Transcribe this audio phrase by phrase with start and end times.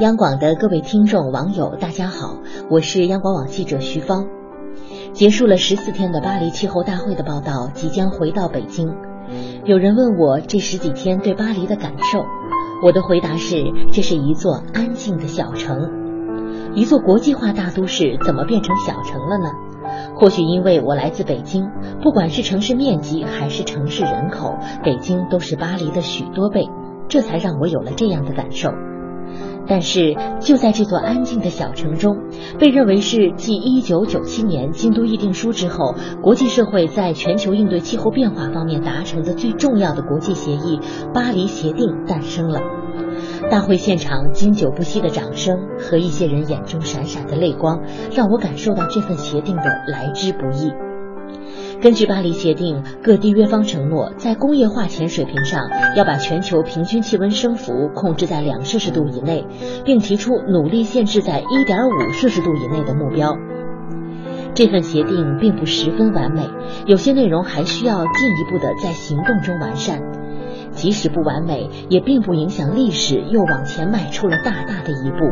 [0.00, 2.38] 央广的各位听众、网友，大家好，
[2.68, 4.26] 我是央广网记者徐芳。
[5.12, 8.92] 结束了十四天的巴黎气候大会的报道，即将回到北京。
[9.64, 12.24] 有人问我这十几天对巴黎的感受，
[12.82, 13.62] 我的回答是：
[13.92, 15.88] 这是一座安静的小城。
[16.74, 19.50] 一座国际化大都市怎么变成小城了呢？
[20.16, 21.68] 或许因为我来自北京，
[22.02, 26.68] 不管是城市面积还是城市人口，北京都是巴黎的许多倍，
[27.08, 28.70] 这才让我有了这样的感受。
[29.68, 32.16] 但是就在这座安静的小城中，
[32.58, 40.80] 被认为是继1997年京都议定书之后，国际社会在全球应对气候变化方面达成的最重要的国际协议——
[41.12, 42.60] 巴黎协定诞生了。
[43.50, 47.82] 大会现场经久不息的掌声和一些人眼中闪闪的泪光，
[48.14, 50.87] 让我感受到这份协定的来之不易。
[51.80, 55.62] 根据巴黎协定，各缔约方承诺在工业化前水平上
[55.94, 59.46] 要把全球平均气温升幅控制在两摄氏度以内，
[59.84, 63.36] 并提出努力限制在一点五摄氏度以内的目标。
[64.54, 66.48] 这份协定并不十分完美，
[66.86, 70.02] 有些内容还需要进一步的在行动中完善。
[70.72, 75.30] 即使不完美，也并不影响历史又往前迈出了大大的一步。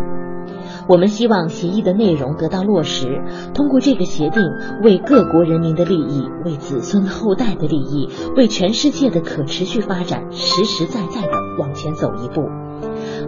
[0.89, 3.21] 我们希望协议的内容得到落实，
[3.53, 4.43] 通过这个协定，
[4.83, 12.49] 为各国人民的利益、为子孙后代的利益、为全世界的可持续发展，实实在在的往前走一步。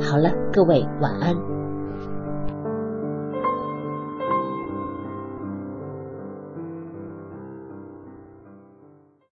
[0.01, 1.58] 好了，各位晚安。